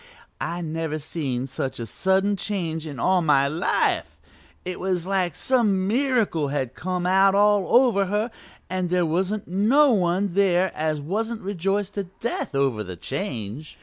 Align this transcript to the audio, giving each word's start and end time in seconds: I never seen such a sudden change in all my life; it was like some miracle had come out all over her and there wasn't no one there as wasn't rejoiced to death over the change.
I 0.41 0.61
never 0.61 0.97
seen 0.97 1.45
such 1.45 1.79
a 1.79 1.85
sudden 1.85 2.35
change 2.35 2.87
in 2.87 2.99
all 2.99 3.21
my 3.21 3.47
life; 3.47 4.17
it 4.65 4.79
was 4.79 5.05
like 5.05 5.35
some 5.35 5.87
miracle 5.87 6.47
had 6.47 6.73
come 6.73 7.05
out 7.05 7.35
all 7.35 7.67
over 7.67 8.05
her 8.07 8.31
and 8.67 8.89
there 8.89 9.05
wasn't 9.05 9.47
no 9.47 9.91
one 9.91 10.33
there 10.33 10.71
as 10.75 10.99
wasn't 10.99 11.41
rejoiced 11.41 11.93
to 11.93 12.05
death 12.19 12.55
over 12.55 12.83
the 12.83 12.95
change. 12.95 13.77